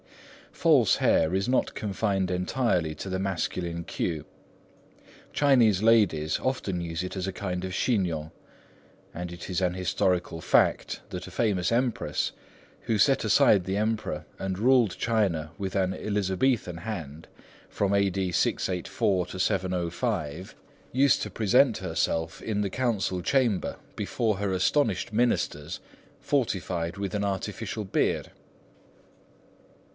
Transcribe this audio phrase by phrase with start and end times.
[0.51, 4.25] False hair is not confined entirely to the masculine queue.
[5.33, 8.31] Chinese ladies often use it as a kind of chignon;
[9.13, 12.31] and it is an historical fact that a famous Empress,
[12.81, 17.27] who set aside the Emperor and ruled China with an Elizabethan hand
[17.69, 18.31] from A.D.
[18.31, 20.55] 684 to 705,
[20.91, 25.79] used to present herself in the Council Chamber, before her astonished ministers,
[26.19, 28.31] fortified by an artificial beard.